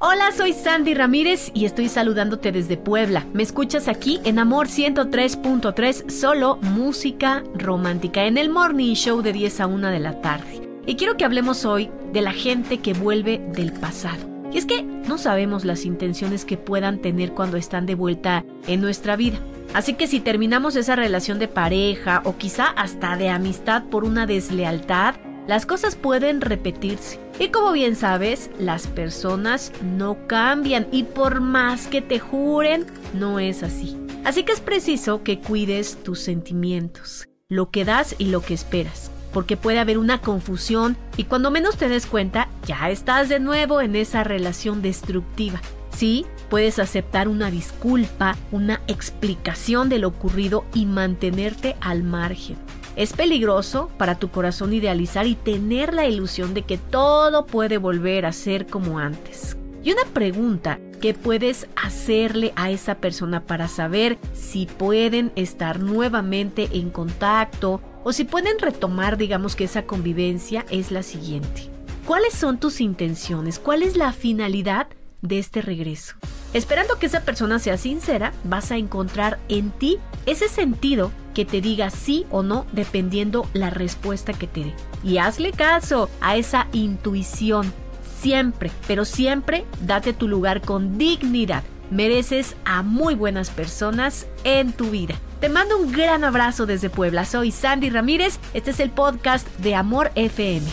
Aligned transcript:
Hola, 0.00 0.30
soy 0.30 0.52
Sandy 0.52 0.94
Ramírez 0.94 1.50
y 1.54 1.64
estoy 1.64 1.88
saludándote 1.88 2.52
desde 2.52 2.76
Puebla. 2.76 3.26
Me 3.32 3.42
escuchas 3.42 3.88
aquí 3.88 4.20
en 4.22 4.38
Amor 4.38 4.68
103.3, 4.68 6.08
solo 6.08 6.54
música 6.62 7.42
romántica, 7.52 8.24
en 8.26 8.38
el 8.38 8.48
Morning 8.48 8.94
Show 8.94 9.22
de 9.22 9.32
10 9.32 9.60
a 9.60 9.66
1 9.66 9.88
de 9.88 9.98
la 9.98 10.20
tarde. 10.20 10.62
Y 10.86 10.94
quiero 10.94 11.16
que 11.16 11.24
hablemos 11.24 11.64
hoy 11.64 11.90
de 12.12 12.22
la 12.22 12.30
gente 12.30 12.78
que 12.78 12.92
vuelve 12.92 13.40
del 13.52 13.72
pasado. 13.72 14.24
Y 14.52 14.58
es 14.58 14.66
que 14.66 14.84
no 14.84 15.18
sabemos 15.18 15.64
las 15.64 15.84
intenciones 15.84 16.44
que 16.44 16.56
puedan 16.56 16.98
tener 16.98 17.32
cuando 17.32 17.56
están 17.56 17.84
de 17.84 17.96
vuelta 17.96 18.44
en 18.68 18.80
nuestra 18.80 19.16
vida. 19.16 19.40
Así 19.74 19.94
que 19.94 20.06
si 20.06 20.20
terminamos 20.20 20.76
esa 20.76 20.94
relación 20.94 21.40
de 21.40 21.48
pareja 21.48 22.22
o 22.24 22.36
quizá 22.36 22.66
hasta 22.66 23.16
de 23.16 23.30
amistad 23.30 23.82
por 23.90 24.04
una 24.04 24.26
deslealtad, 24.26 25.16
las 25.48 25.64
cosas 25.64 25.96
pueden 25.96 26.42
repetirse. 26.42 27.18
Y 27.40 27.48
como 27.48 27.72
bien 27.72 27.96
sabes, 27.96 28.50
las 28.60 28.86
personas 28.86 29.72
no 29.82 30.28
cambian 30.28 30.86
y 30.92 31.04
por 31.04 31.40
más 31.40 31.86
que 31.88 32.02
te 32.02 32.20
juren, 32.20 32.86
no 33.14 33.40
es 33.40 33.62
así. 33.62 33.96
Así 34.24 34.44
que 34.44 34.52
es 34.52 34.60
preciso 34.60 35.22
que 35.22 35.40
cuides 35.40 36.02
tus 36.04 36.20
sentimientos, 36.20 37.26
lo 37.48 37.70
que 37.70 37.86
das 37.86 38.14
y 38.18 38.26
lo 38.26 38.42
que 38.42 38.52
esperas, 38.52 39.10
porque 39.32 39.56
puede 39.56 39.78
haber 39.78 39.96
una 39.96 40.20
confusión 40.20 40.98
y 41.16 41.24
cuando 41.24 41.50
menos 41.50 41.78
te 41.78 41.88
des 41.88 42.06
cuenta, 42.06 42.48
ya 42.66 42.90
estás 42.90 43.30
de 43.30 43.40
nuevo 43.40 43.80
en 43.80 43.96
esa 43.96 44.24
relación 44.24 44.82
destructiva. 44.82 45.62
Sí, 45.96 46.26
puedes 46.50 46.78
aceptar 46.78 47.26
una 47.26 47.50
disculpa, 47.50 48.36
una 48.52 48.82
explicación 48.86 49.88
de 49.88 49.98
lo 49.98 50.08
ocurrido 50.08 50.66
y 50.74 50.84
mantenerte 50.84 51.74
al 51.80 52.02
margen. 52.02 52.58
Es 52.98 53.12
peligroso 53.12 53.92
para 53.96 54.18
tu 54.18 54.28
corazón 54.28 54.72
idealizar 54.72 55.28
y 55.28 55.36
tener 55.36 55.94
la 55.94 56.06
ilusión 56.06 56.52
de 56.52 56.62
que 56.62 56.78
todo 56.78 57.46
puede 57.46 57.78
volver 57.78 58.26
a 58.26 58.32
ser 58.32 58.66
como 58.66 58.98
antes. 58.98 59.56
Y 59.84 59.92
una 59.92 60.02
pregunta 60.12 60.80
que 61.00 61.14
puedes 61.14 61.68
hacerle 61.76 62.52
a 62.56 62.72
esa 62.72 62.96
persona 62.96 63.44
para 63.44 63.68
saber 63.68 64.18
si 64.32 64.66
pueden 64.66 65.30
estar 65.36 65.78
nuevamente 65.78 66.70
en 66.72 66.90
contacto 66.90 67.80
o 68.02 68.12
si 68.12 68.24
pueden 68.24 68.58
retomar, 68.58 69.16
digamos 69.16 69.54
que 69.54 69.62
esa 69.62 69.84
convivencia 69.84 70.66
es 70.68 70.90
la 70.90 71.04
siguiente. 71.04 71.70
¿Cuáles 72.04 72.34
son 72.34 72.58
tus 72.58 72.80
intenciones? 72.80 73.60
¿Cuál 73.60 73.84
es 73.84 73.96
la 73.96 74.12
finalidad 74.12 74.88
de 75.22 75.38
este 75.38 75.62
regreso? 75.62 76.16
Esperando 76.52 76.98
que 76.98 77.06
esa 77.06 77.20
persona 77.20 77.60
sea 77.60 77.76
sincera, 77.76 78.32
vas 78.42 78.72
a 78.72 78.76
encontrar 78.76 79.38
en 79.48 79.70
ti 79.70 79.98
ese 80.26 80.48
sentido 80.48 81.12
que 81.38 81.44
te 81.44 81.60
diga 81.60 81.88
sí 81.90 82.26
o 82.32 82.42
no 82.42 82.66
dependiendo 82.72 83.48
la 83.52 83.70
respuesta 83.70 84.32
que 84.32 84.48
te 84.48 84.64
dé. 84.64 84.74
Y 85.04 85.18
hazle 85.18 85.52
caso 85.52 86.10
a 86.20 86.36
esa 86.36 86.66
intuición. 86.72 87.72
Siempre, 88.20 88.72
pero 88.88 89.04
siempre 89.04 89.64
date 89.82 90.12
tu 90.12 90.26
lugar 90.26 90.62
con 90.62 90.98
dignidad. 90.98 91.62
Mereces 91.92 92.56
a 92.64 92.82
muy 92.82 93.14
buenas 93.14 93.50
personas 93.50 94.26
en 94.42 94.72
tu 94.72 94.90
vida. 94.90 95.14
Te 95.38 95.48
mando 95.48 95.78
un 95.78 95.92
gran 95.92 96.24
abrazo 96.24 96.66
desde 96.66 96.90
Puebla. 96.90 97.24
Soy 97.24 97.52
Sandy 97.52 97.88
Ramírez. 97.88 98.40
Este 98.52 98.72
es 98.72 98.80
el 98.80 98.90
podcast 98.90 99.46
de 99.58 99.76
Amor 99.76 100.10
FM. 100.16 100.66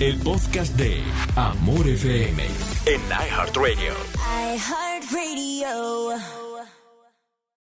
El 0.00 0.18
podcast 0.18 0.74
de 0.74 1.00
Amor 1.36 1.86
FM 1.86 2.42
en 2.86 3.00
iHeartRadio. 3.08 3.94
iHeartRadio. 4.52 6.45